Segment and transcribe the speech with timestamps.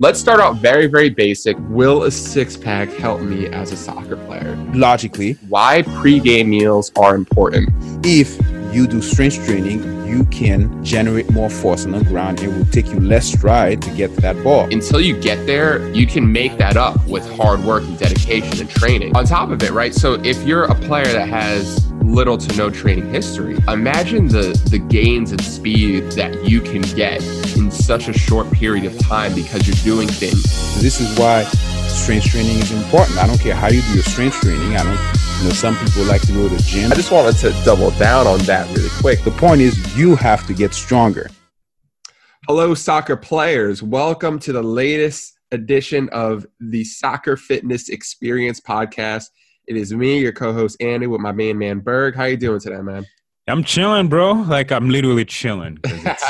[0.00, 1.56] Let's start out very, very basic.
[1.62, 4.54] Will a six pack help me as a soccer player?
[4.72, 7.68] Logically, Why pre-game meals are important.
[8.06, 8.38] if
[8.72, 12.40] you do strength training, you can generate more force on the ground.
[12.40, 14.64] It will take you less stride to get to that ball.
[14.72, 18.70] Until you get there, you can make that up with hard work and dedication and
[18.70, 19.16] training.
[19.16, 19.94] On top of it, right?
[19.94, 24.78] So if you're a player that has little to no training history, imagine the the
[24.78, 27.22] gains in speed that you can get
[27.56, 30.42] in such a short period of time because you're doing things
[30.80, 31.44] This is why
[31.88, 33.18] strength training is important.
[33.18, 34.76] I don't care how you do your strength training.
[34.76, 36.90] I don't, you know, some people like to go to the gym.
[36.90, 39.22] I just wanted to double down on that really quick.
[39.22, 41.30] The point is, you have to get stronger.
[42.48, 43.80] Hello, soccer players.
[43.80, 49.26] Welcome to the latest edition of the Soccer Fitness Experience podcast.
[49.68, 52.16] It is me, your co-host Andy, with my main man Berg.
[52.16, 53.06] How you doing today, man?
[53.46, 54.32] I'm chilling, bro.
[54.32, 55.78] Like I'm literally chilling.
[55.84, 56.24] It's,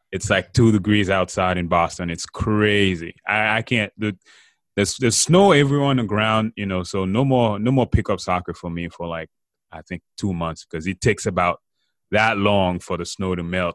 [0.12, 2.10] it's like two degrees outside in Boston.
[2.10, 3.14] It's crazy.
[3.24, 3.92] I, I can't.
[3.98, 4.16] The,
[4.78, 6.84] there's there's snow everywhere on the ground, you know.
[6.84, 9.28] So no more no more pickup soccer for me for like
[9.72, 11.58] I think two months because it takes about
[12.12, 13.74] that long for the snow to melt,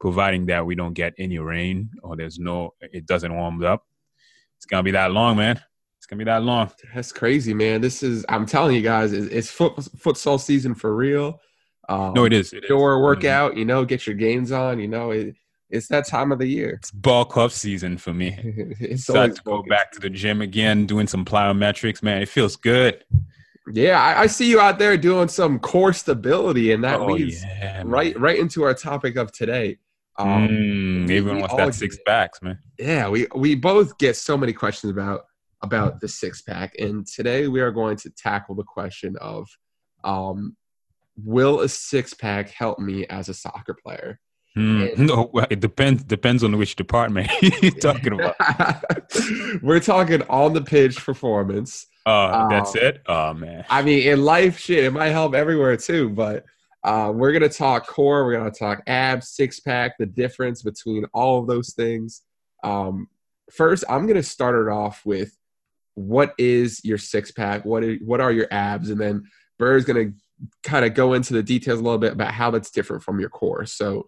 [0.00, 3.84] providing that we don't get any rain or there's no it doesn't warm up.
[4.56, 5.62] It's gonna be that long, man.
[5.98, 6.68] It's gonna be that long.
[6.92, 7.80] That's crazy, man.
[7.80, 11.38] This is I'm telling you guys, it's, it's foot, futsal season for real.
[11.88, 12.52] Um, No, it is.
[12.52, 12.66] It.
[12.66, 13.02] Door Mhm.
[13.02, 14.80] workout, you know, get your gains on.
[14.80, 15.36] You know, it,
[15.70, 16.70] it's that time of the year.
[16.80, 18.36] It's ball club season for me.
[18.80, 22.02] it's always to go back to the gym again, doing some plyometrics.
[22.02, 23.04] Man, it feels good.
[23.72, 27.42] Yeah, I, I see you out there doing some core stability, and that oh leads
[27.42, 29.78] yeah, right right into our topic of today.
[30.18, 32.58] Um, Mm, we- everyone we that six get- packs, man.
[32.78, 35.24] yeah, we we both get so many questions about
[35.62, 39.48] about the six pack, and today we are going to tackle the question of,
[40.04, 40.54] um,
[41.16, 44.20] will a six pack help me as a soccer player?
[44.56, 46.04] And- No, well, it depends.
[46.04, 47.30] Depends on which department
[47.62, 48.36] you're talking about.
[49.62, 51.86] We're talking on the pitch performance.
[52.06, 53.02] Oh, that's Um, it.
[53.06, 53.64] Oh man.
[53.70, 56.10] I mean, in life, shit, it might help everywhere too.
[56.10, 56.44] But
[56.84, 58.24] uh, we're gonna talk core.
[58.26, 62.20] We're gonna talk abs, six pack, the difference between all of those things.
[62.62, 63.08] Um,
[63.50, 65.34] first, I'm gonna start it off with
[65.94, 67.64] what is your six pack?
[67.64, 68.90] What is, what are your abs?
[68.90, 69.24] And then
[69.58, 70.12] Burr's gonna
[70.62, 73.30] kind of go into the details a little bit about how that's different from your
[73.30, 73.64] core.
[73.66, 74.06] So.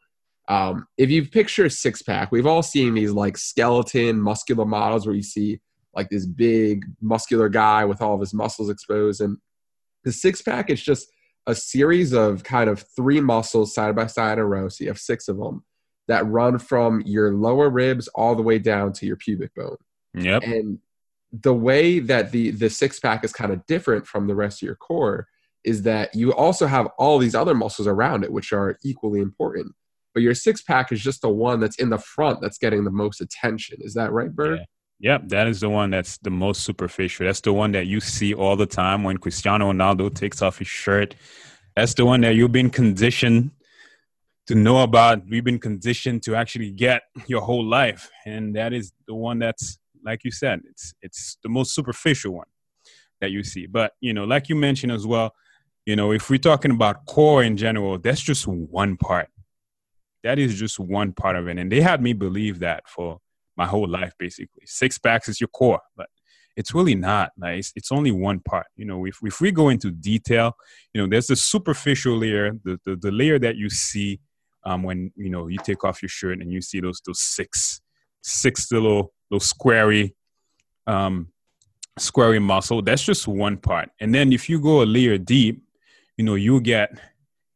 [0.49, 5.07] Um, if you picture a six pack, we've all seen these like skeleton muscular models
[5.07, 5.61] where you see
[5.95, 9.21] like this big muscular guy with all of his muscles exposed.
[9.21, 9.39] And
[10.05, 11.09] the six pack is just
[11.47, 14.69] a series of kind of three muscles side by side in a row.
[14.69, 15.65] So you have six of them
[16.09, 19.77] that run from your lower ribs all the way down to your pubic bone.
[20.15, 20.45] Yep.
[20.45, 20.78] And
[21.33, 24.67] the way that the the six pack is kind of different from the rest of
[24.67, 25.27] your core
[25.65, 29.75] is that you also have all these other muscles around it, which are equally important.
[30.16, 32.91] But your six pack is just the one that's in the front that's getting the
[32.91, 33.77] most attention.
[33.82, 34.60] Is that right, Bird?
[35.00, 35.28] Yep.
[35.28, 37.27] That is the one that's the most superficial.
[37.27, 40.69] That's the one that you see all the time when Cristiano Ronaldo takes off his
[40.69, 41.15] shirt.
[41.77, 43.50] That's the one that you've been conditioned
[44.47, 45.21] to know about.
[45.28, 49.78] We've been conditioned to actually get your whole life, and that is the one that's
[50.03, 50.62] like you said.
[50.71, 52.48] It's it's the most superficial one
[53.21, 53.66] that you see.
[53.66, 55.34] But you know, like you mentioned as well,
[55.84, 59.28] you know, if we're talking about core in general, that's just one part.
[60.26, 63.19] That is just one part of it, and they had me believe that for
[63.56, 64.64] my whole life basically.
[64.66, 66.09] Six packs is your core, but
[66.56, 67.32] it's really not.
[67.38, 68.66] Like it's, it's only one part.
[68.76, 70.56] You know, if if we go into detail,
[70.92, 74.20] you know, there's the superficial layer, the the, the layer that you see
[74.65, 77.81] um, when you know you take off your shirt and you see those those six
[78.22, 80.15] six little little squarey
[80.86, 81.28] um
[81.98, 82.82] squarey muscle.
[82.82, 83.91] That's just one part.
[84.00, 85.62] And then if you go a layer deep,
[86.16, 86.91] you know, you get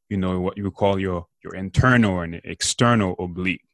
[0.09, 3.65] you know what you call your your internal and external oblique.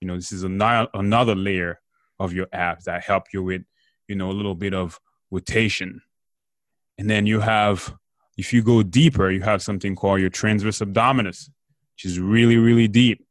[0.00, 1.80] You know this is another another layer
[2.18, 3.62] of your abs that help you with
[4.08, 5.00] you know a little bit of
[5.30, 6.02] rotation.
[6.98, 7.94] And then you have
[8.36, 11.48] if you go deeper you have something called your transverse abdominis
[11.94, 13.24] which is really really deep.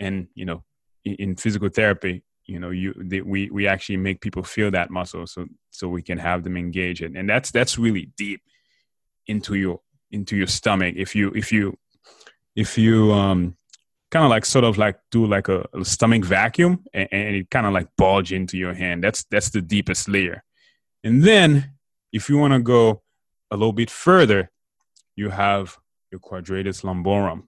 [0.00, 0.64] And you know
[1.04, 2.92] in, physical therapy you know you
[3.24, 7.02] we we actually make people feel that muscle so so we can have them engage
[7.02, 7.12] it.
[7.14, 8.42] And that's that's really deep
[9.26, 10.94] into your into your stomach.
[10.96, 11.78] If you if you
[12.56, 13.56] if you um
[14.10, 17.50] kind of like sort of like do like a, a stomach vacuum and, and it
[17.50, 19.02] kind of like bulge into your hand.
[19.02, 20.44] That's that's the deepest layer.
[21.02, 21.72] And then
[22.12, 23.02] if you want to go
[23.50, 24.50] a little bit further
[25.16, 25.76] you have
[26.10, 27.44] your quadratus lumborum.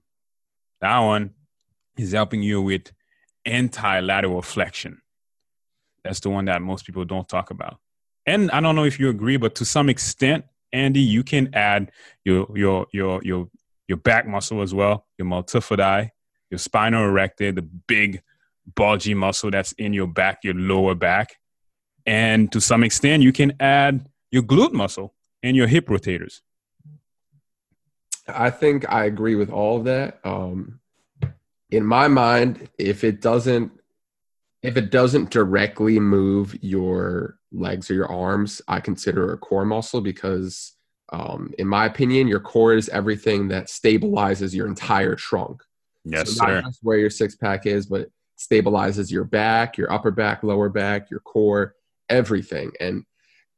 [0.81, 1.31] That one
[1.97, 2.91] is helping you with
[3.45, 5.01] anti-lateral flexion.
[6.03, 7.77] That's the one that most people don't talk about.
[8.25, 10.43] And i don't know if you agree but to some extent
[10.73, 11.91] andy you can add
[12.25, 13.49] your your your your
[13.87, 16.11] your back muscle as well, your multifidi,
[16.49, 18.21] your spinal erector, the big
[18.75, 21.37] bulgy muscle that's in your back, your lower back.
[22.05, 25.13] And to some extent, you can add your glute muscle
[25.43, 26.41] and your hip rotators.
[28.27, 30.19] I think I agree with all of that.
[30.23, 30.79] Um,
[31.69, 33.71] in my mind, if it doesn't
[34.63, 40.01] if it doesn't directly move your legs or your arms, I consider a core muscle
[40.01, 40.73] because,
[41.09, 45.61] um, in my opinion, your core is everything that stabilizes your entire trunk.
[46.03, 46.61] Yes, so not sir.
[46.63, 51.09] just where your six pack is, but stabilizes your back, your upper back, lower back,
[51.09, 51.75] your core,
[52.09, 52.71] everything.
[52.79, 53.03] And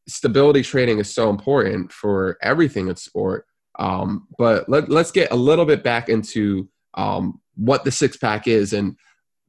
[0.07, 3.46] stability training is so important for everything in sport.
[3.78, 8.48] Um, but let, let's get a little bit back into um, what the six pack
[8.48, 8.74] is.
[8.74, 8.95] And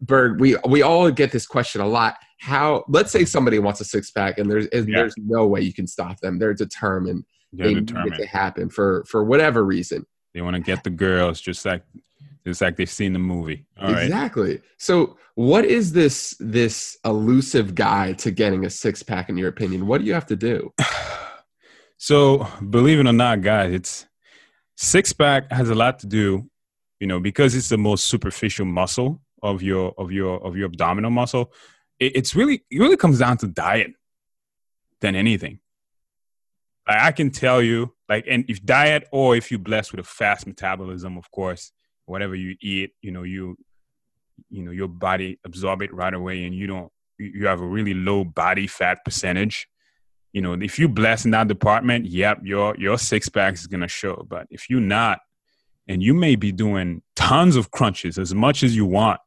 [0.01, 2.17] Berg, we we all get this question a lot.
[2.39, 2.85] How?
[2.89, 4.99] Let's say somebody wants a six pack, and there's and Yeah.
[5.01, 6.39] there's no way you can stop them.
[6.39, 7.25] They're determined.
[7.53, 8.17] They're they determined.
[8.17, 10.07] to happen for for whatever reason.
[10.35, 11.83] They want to get the girls just like
[12.47, 13.67] just like they've seen the movie.
[13.79, 14.05] All right.
[14.05, 14.61] exactly.
[14.79, 19.29] So, what is this this elusive guide to getting a six pack?
[19.29, 20.73] In your opinion, what do you have to do?
[22.03, 24.07] So believe it or not, guys, it's
[24.75, 26.49] six pack has a lot to do,
[26.99, 31.11] you know, because it's the most superficial muscle of your of your of your abdominal
[31.11, 31.53] muscle.
[31.99, 33.93] It, it's really it really comes down to diet
[35.03, 35.61] than anything.
[36.99, 40.47] I can tell you, like, and if diet or if you're blessed with a fast
[40.47, 41.73] metabolism, of course,
[42.07, 43.57] whatever you eat, you know, you
[44.49, 47.67] you know your body absorb it right away, and you don't you you have a
[47.67, 49.69] really low body fat percentage
[50.33, 53.89] you know, if you're blessed in that department, yep, your your six packs is gonna
[53.89, 54.27] show.
[54.29, 55.21] But if you're not,
[55.89, 59.21] and you may be doing tons of crunches as much as you want,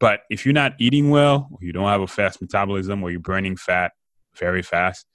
[0.00, 3.20] but if you're not eating well, or you don't have a fast metabolism, or you're
[3.20, 3.92] burning fat
[4.36, 5.06] very fast,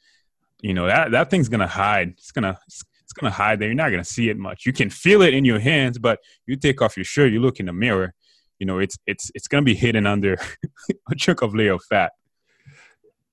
[0.61, 2.09] you know that that thing's gonna hide.
[2.09, 2.83] It's gonna it's,
[3.19, 3.69] gonna hide there.
[3.69, 4.65] You're not gonna see it much.
[4.65, 7.59] You can feel it in your hands, but you take off your shirt, you look
[7.59, 8.13] in the mirror,
[8.59, 10.37] you know, it's it's it's gonna be hidden under
[11.11, 12.11] a chunk of layer of fat.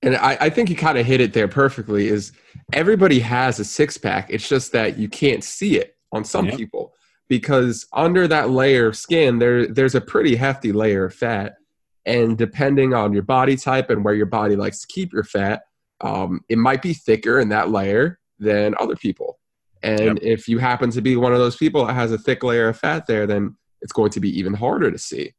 [0.01, 2.07] And I, I think you kind of hit it there perfectly.
[2.07, 2.31] Is
[2.73, 4.27] everybody has a six pack?
[4.29, 6.57] It's just that you can't see it on some Yep.
[6.57, 6.93] people
[7.27, 11.55] because under that layer of skin, there there's a pretty hefty layer of fat,
[12.05, 15.63] and depending on your body type and where your body likes to keep your fat,
[16.01, 19.39] um, it might be thicker in that layer than other people.
[19.83, 20.17] And Yep.
[20.21, 22.77] if you happen to be one of those people that has a thick layer of
[22.79, 25.33] fat there, then it's going to be even harder to see.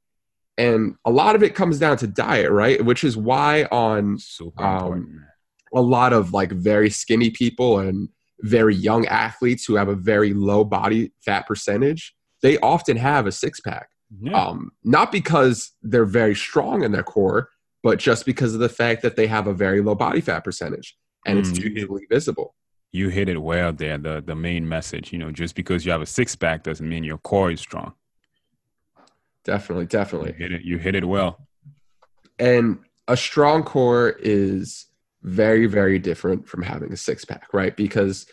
[0.57, 2.85] And a lot of it comes down to diet, right?
[2.85, 4.19] Which is why on
[4.95, 5.25] Um,
[5.75, 8.09] a lot of like very skinny people and
[8.41, 13.33] very young athletes who have a very low body fat percentage, they often have a
[13.33, 13.89] six pack.
[14.21, 14.33] Yeah.
[14.41, 17.51] Um, not because they're very strong in their core,
[17.83, 20.97] but just because of the fact that they have a very low body fat percentage
[21.27, 22.55] and it's Mm, you hit- easily visible.
[22.93, 23.99] you hit it well there.
[23.99, 27.05] The the main message, you know, just because you have a six pack doesn't mean
[27.05, 27.93] your core is strong.
[29.45, 30.33] Definitely, You definitely.
[30.33, 30.63] hit it.
[30.63, 31.47] You hit it well.
[32.39, 32.79] And
[33.09, 34.87] a strong core is
[35.23, 37.77] very, very different from having a six pack, right?
[37.77, 38.27] Because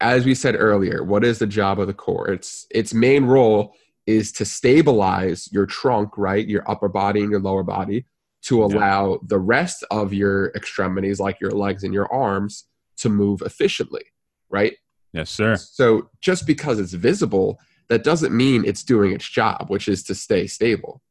[0.00, 2.28] as we said earlier, what is the job of the core?
[2.30, 3.74] Its its main role
[4.06, 6.46] is to stabilize your trunk, right?
[6.46, 8.06] Your upper body and your lower body
[8.42, 8.64] to Yeah.
[8.66, 12.64] allow the rest of your extremities, like your legs and your arms,
[12.98, 14.04] to move efficiently,
[14.50, 14.76] right?
[15.12, 15.56] Yes, sir.
[15.56, 17.58] So just because it's visible,
[17.88, 21.02] that doesn't mean it's doing its job, which is to stay stable.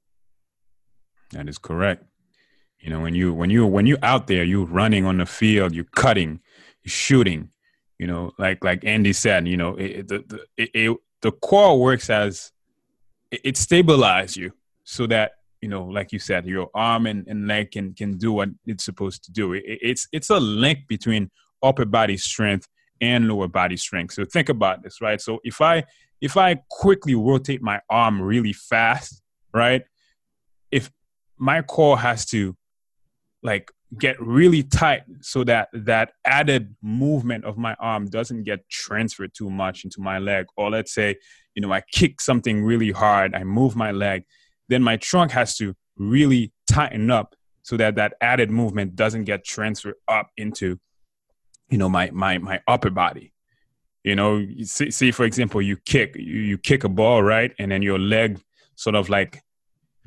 [1.31, 2.03] That is correct.
[2.79, 5.73] You know, when you when you when you're out there, you're running on the field,
[5.73, 6.39] you're cutting,
[6.83, 7.49] you're shooting.
[7.99, 11.79] You know, like like Andy said, you know, it, the the it, it, the core
[11.79, 12.51] works as
[13.29, 14.53] it, it stabilizes you
[14.83, 18.31] so that you know, like you said, your arm and, and leg can can do
[18.33, 19.53] what it's supposed to do.
[19.53, 21.29] It, it- it's it's a link between
[21.63, 22.67] upper body strength
[22.99, 24.13] and lower body strength.
[24.13, 25.21] So think about this, right?
[25.21, 25.83] So if I
[26.21, 29.21] if I quickly rotate my arm really fast,
[29.53, 29.83] right?
[30.71, 30.91] If
[31.37, 32.55] my core has to
[33.43, 39.33] like get really tight so that that added movement of my arm doesn't get transferred
[39.33, 41.13] too much into my leg or let's say
[41.55, 44.23] you know i kick something really hard i move my leg
[44.71, 49.43] then my trunk has to really tighten up so that that added movement doesn't get
[49.43, 50.79] transferred up into
[51.69, 53.33] you know my my my upper body.
[54.03, 57.53] You know see, see for example you kick you, you kick a ball right?
[57.59, 58.39] And then your leg
[58.75, 59.41] sort of like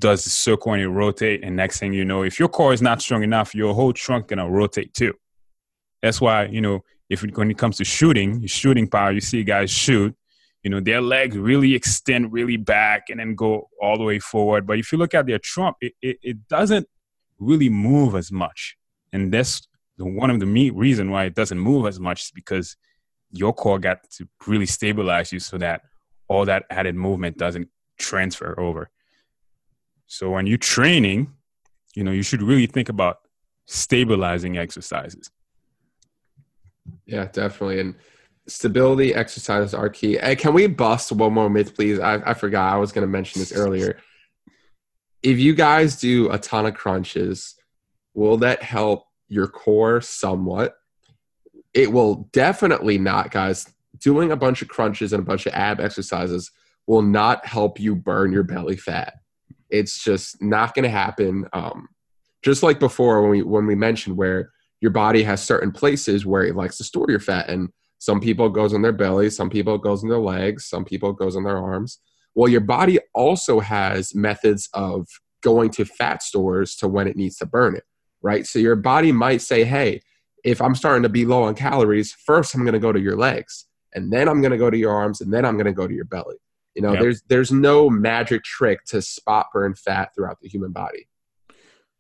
[0.01, 1.45] does the circle and it rotate.
[1.45, 4.29] And next thing you know if your core is not strong enough your whole trunk
[4.29, 5.15] gonna rotate too.
[6.03, 9.45] That's why you know if it, when it comes to shooting shooting power you see
[9.45, 10.15] guys shoot
[10.65, 14.67] you know their legs really extend really back and then go all the way forward
[14.67, 16.89] but if you look at their trunk it, it, it doesn't
[17.39, 18.77] really move as much
[19.13, 22.31] and that's the, one of the me- reason why it doesn't move as much is
[22.33, 22.77] because
[23.31, 25.83] your core got to really stabilize you so that
[26.27, 27.69] all that added movement doesn't
[27.99, 28.91] transfer over
[30.07, 31.33] so when you're training,
[31.95, 33.19] you know, you should really think about
[33.67, 35.31] stabilizing exercises.
[37.07, 37.81] Yeah, definitely.
[37.81, 37.95] And
[38.47, 40.19] stability exercises are key.
[40.19, 41.99] Hey, can we bust one more myth, please?
[41.99, 42.73] I, I forgot.
[42.73, 43.99] I was going to mention this earlier.
[45.23, 47.55] If you guys do a ton of crunches,
[48.13, 50.75] will that help your core somewhat?
[51.73, 53.69] It will definitely not, guys.
[53.99, 56.51] Doing a bunch of crunches and a bunch of ab exercises
[56.87, 59.15] will not help you burn your belly fat.
[59.71, 61.47] It's just not going to happen.
[61.53, 61.89] Um,
[62.43, 66.45] just like before when we when we mentioned where your body has certain places where
[66.45, 67.71] it likes to store your fat and
[68.05, 71.37] some people goes in their belly some people goes in their legs some people goes
[71.37, 72.01] in their arms
[72.35, 75.07] well your body also has methods of
[75.43, 77.85] going to fat stores to when it needs to burn it
[78.23, 80.01] right so your body might say hey
[80.45, 83.17] if i'm starting to be low on calories first i'm going to go to your
[83.17, 85.73] legs and then i'm going to go to your arms and then i'm going to
[85.73, 86.37] go to your belly
[86.75, 87.01] you know yep.
[87.01, 91.09] there's there's no magic trick to spot burn fat throughout the human body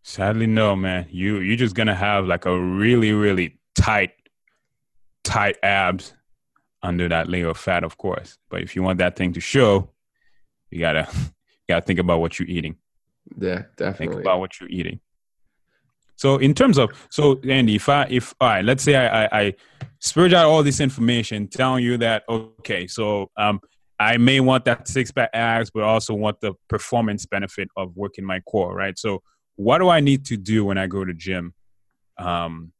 [0.06, 1.06] Sadly, no, man.
[1.10, 4.12] You you're just gonna have like a really really tight,
[5.24, 6.14] tight abs
[6.82, 8.38] under that layer of fat, of course.
[8.50, 9.90] But if you want that thing to show,
[10.70, 12.76] you gotta you gotta think about what you're eating.
[13.38, 14.16] Yeah, definitely.
[14.16, 15.00] Think about what you're eating.
[16.16, 19.40] So in terms of so Andy, if I if all right, let's say I I,
[19.40, 19.54] I
[20.00, 23.60] spurge out all this information telling you that okay, so um
[23.98, 28.24] I may want that six pack abs, but also want the performance benefit of working
[28.24, 28.98] my core, right?
[28.98, 29.22] So
[29.56, 31.54] what do I need to do when I go to gym?
[32.18, 32.72] Um,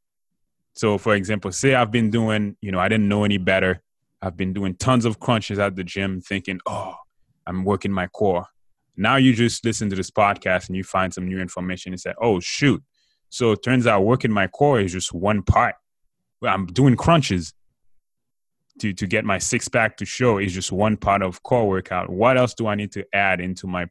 [0.75, 3.81] so, for example, say I've been doing, you know, I didn't know any better.
[4.21, 6.95] I've been doing tons of crunches at the gym, thinking, oh,
[7.47, 8.47] I'm working my core.
[8.97, 12.15] Now you just listen to this podcast and you find some new information and say,
[12.21, 12.83] oh, shoot.
[13.29, 15.77] So it turns out working my core is just one part.
[16.43, 17.53] I'm doing crunches
[18.81, 22.11] to, to get my six pack to show is just one part of core workout.
[22.11, 23.87] What else do I need to add into my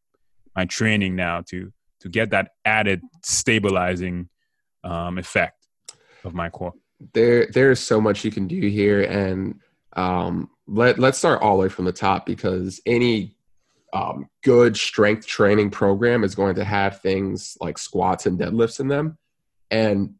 [0.56, 1.72] my training now to
[2.02, 4.30] to get that added stabilizing
[4.84, 5.62] um, effect
[6.25, 6.74] of my core.
[7.13, 9.60] There, there's so much you can do here, and
[9.94, 13.36] um, let let's start all the way from the top because any
[13.94, 18.88] um, good strength training program is going to have things like squats and deadlifts in
[18.88, 19.18] them,
[19.72, 20.15] and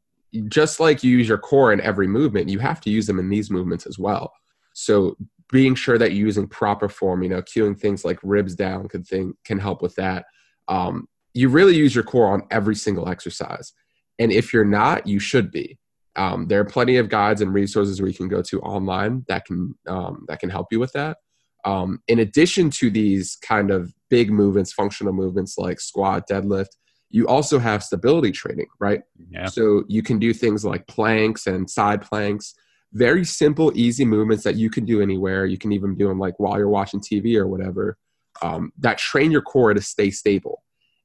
[0.48, 3.29] just like you use your core in every movement, you have to use them in
[3.29, 4.33] these movements as well.
[4.74, 5.15] So
[5.51, 9.03] being sure that you're using proper form, you know, cueing things like ribs down can
[9.03, 10.25] thing can help with that.
[10.67, 13.74] Um, you really use your core on every single exercise.
[14.19, 15.77] And if you're not, you should be.
[16.15, 19.46] Um, there are plenty of guides and resources where you can go to online that
[19.46, 21.17] can um, that can help you with that.
[21.65, 26.70] Um, in addition to these kind of big movements, functional movements like squat, deadlift,
[27.10, 29.01] you also have stability training, right?
[29.29, 29.46] Yeah.
[29.46, 32.53] So you can do things like planks and side planks,
[32.91, 35.46] very simple, easy movements that you can do anywhere.
[35.46, 37.98] You can even do them like while you're watching TV or whatever.
[38.41, 40.63] Um, that train your core to stay stable.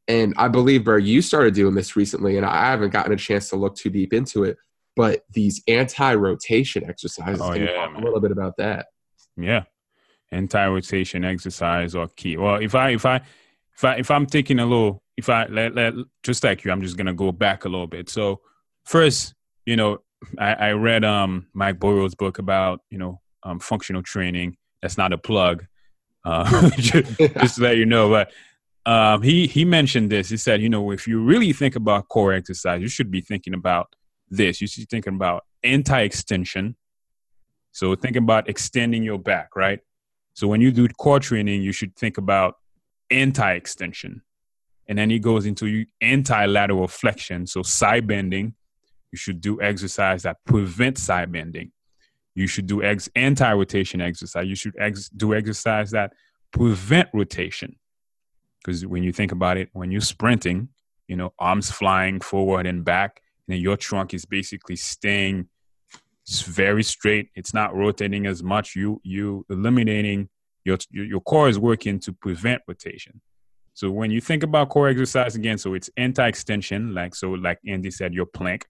[0.09, 3.51] And I believe, bro, you started doing this recently, and I haven't gotten a chance
[3.51, 4.57] to look too deep into it.
[4.99, 8.03] But these anti-rotation exercises, oh, can yeah, you talk man.
[8.03, 8.87] a little bit about that?
[9.37, 9.63] Yeah,
[10.33, 12.37] anti-rotation exercise are key.
[12.37, 13.21] Well, if I if I
[13.77, 16.83] if I if I'm taking a little, if I let, let just like you, I'm
[16.83, 18.09] just gonna go back a little bit.
[18.09, 18.41] So
[18.87, 19.35] first,
[19.67, 19.99] you know,
[20.37, 24.57] I, I read um Mike Boyle's book about you know um, functional training.
[24.83, 25.65] That's not a plug,
[26.25, 28.11] uh, just, just to let you know.
[28.11, 28.33] But
[28.85, 30.29] um, he he mentioned this.
[30.29, 33.55] He said, you know, if you really think about core exercise, you should be thinking
[33.55, 33.95] about
[34.31, 34.61] this.
[34.61, 36.77] You should be thinking about anti-extension.
[37.73, 39.81] So thinking about extending your back, right?
[40.35, 42.57] So when you do core training, you should think about
[43.11, 44.23] anti-extension.
[44.89, 47.47] And then he goes into anti-lateral flexion.
[47.47, 48.55] So side bending,
[49.13, 51.73] you should do exercise that prevent side bending.
[52.35, 54.47] You should do ex- anti-rotation exercise.
[54.47, 56.13] You should ex- do exercise that
[56.53, 57.77] prevent rotation
[58.69, 60.69] because when you think about it, when you're sprinting,
[61.07, 65.49] you know, arms flying forward and back, and your trunk is basically staying
[66.29, 67.31] very straight.
[67.35, 68.77] It's not rotating as much.
[68.77, 70.29] You you eliminating
[70.65, 73.21] your your core is working to prevent rotation.
[73.75, 77.93] So when you think about core exercise again, so it's anti-extension, like so, like Andy
[77.93, 78.67] said, your plank,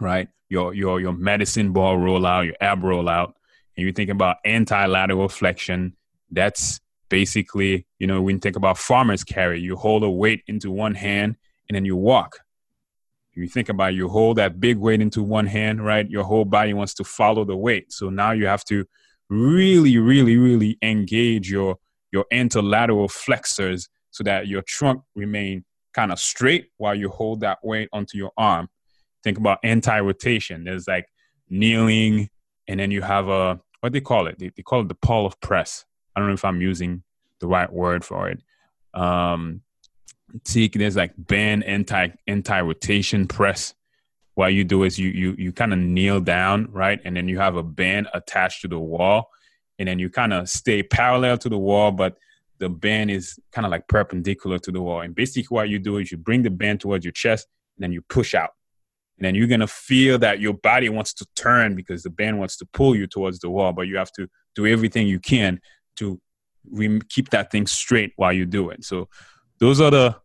[0.00, 0.28] right?
[0.48, 3.34] Your your your medicine ball rollout, your ab rollout,
[3.76, 5.94] and you think about anti-lateral flexion.
[6.30, 10.70] That's basically, you know, when you think about farmer's carry, you hold a weight into
[10.70, 11.36] one hand
[11.68, 12.40] and then you walk.
[13.38, 16.08] You think about it, you hold that big weight into one hand, right?
[16.10, 17.92] Your whole body wants to follow the weight.
[17.92, 18.84] So now you have to
[19.30, 21.76] really, really, really engage your
[22.10, 27.58] your interlateral flexors so that your trunk remain kind of straight while you hold that
[27.62, 28.68] weight onto your arm.
[29.22, 30.64] Think about anti-rotation.
[30.64, 31.06] There's like
[31.50, 32.30] kneeling,
[32.66, 34.38] and then you have a what they call it?
[34.38, 35.84] They, they call it the Pallof press.
[36.14, 37.04] I don't know if I'm using
[37.40, 38.42] the right word for it.
[38.94, 39.62] Um,
[40.44, 43.74] take there's like band anti anti rotation press.
[44.34, 47.38] What you do is you you you kind of kneel down, right, and then you
[47.38, 49.30] have a band attached to the wall,
[49.78, 52.16] and then you kind of stay parallel to the wall, but
[52.58, 55.00] the band is kind of like perpendicular to the wall.
[55.00, 57.92] And basically, what you do is you bring the band towards your chest, and then
[57.92, 58.50] you push out.
[59.18, 62.56] And then you're gonna feel that your body wants to turn because the band wants
[62.58, 65.60] to pull you towards the wall, but you have to do everything you can
[65.96, 66.20] to
[66.70, 68.84] re- keep that thing straight while you do it.
[68.84, 69.08] So
[69.60, 70.16] those are the,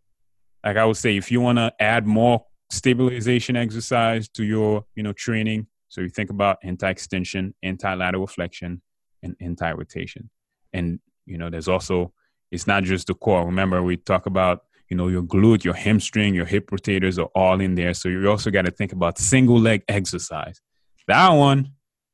[0.64, 5.04] like I would say, if you want to add more stabilization exercise to your, you
[5.04, 5.68] know, training.
[5.90, 8.82] So you think about anti-extension, anti-lateral flexion,
[9.22, 10.30] and anti-rotation.
[10.74, 12.14] And you know, there's also
[12.52, 13.46] it's not just the core.
[13.46, 17.62] Remember, we talk about you know your glute, your hamstring, your hip rotators are all
[17.62, 17.94] in there.
[17.94, 20.62] So you also got to think about single leg exercise.
[21.08, 21.74] That one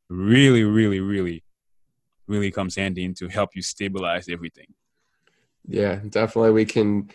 [0.09, 1.43] really, really, really,
[2.27, 4.67] really comes handy to help you stabilize everything.
[5.67, 6.51] Yeah, definitely.
[6.51, 7.09] We can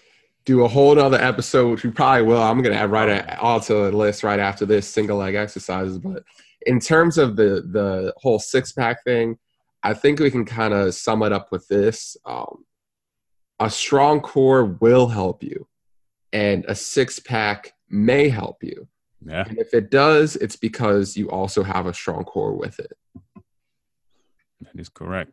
[0.45, 2.43] do a whole other episode, which we probably will.
[2.43, 5.35] I'm going to add right at, all to the list right after this single leg
[5.35, 5.99] exercises.
[5.99, 6.23] But
[6.67, 9.39] in terms of the the whole six pack thing,
[9.83, 12.17] I think we can kind of sum it up with this.
[12.25, 12.65] Um,
[13.61, 15.67] a strong core will help you,
[16.33, 18.89] and a six pack may help you.
[19.27, 19.45] Yeah.
[19.49, 22.93] And if it does, it's because you also have a strong core with it.
[24.61, 25.33] That is correct.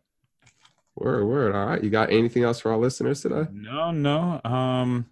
[1.03, 1.55] Word, word.
[1.55, 1.83] All right.
[1.83, 3.47] You got anything else for our listeners today?
[3.51, 4.39] No, no.
[4.43, 5.07] Um,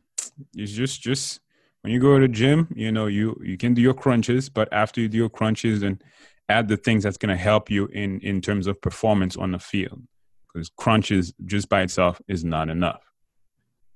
[0.55, 1.39] it's just just
[1.81, 4.69] when you go to the gym, you know, you you can do your crunches, but
[4.71, 6.03] after you do your crunches, and
[6.47, 9.59] add the things that's going to help you in in terms of performance on the
[9.59, 10.03] field,
[10.53, 13.01] because crunches just by itself is not enough.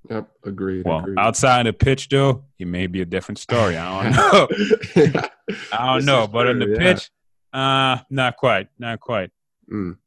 [0.10, 0.86] Yep, agreed.
[0.86, 1.20] Well, agreed.
[1.20, 3.78] outside the pitch, though, it may be a different story.
[3.78, 4.48] I don't know.
[4.96, 5.28] yeah.
[5.72, 6.78] I don't This know, but on the yeah.
[6.78, 7.12] pitch,
[7.54, 9.30] uh, not quite, not quite.
[9.72, 9.98] Mm.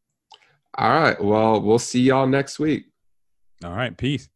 [0.78, 1.22] All right.
[1.22, 2.86] Well, we'll see y'all next week.
[3.64, 4.28] All right, peace.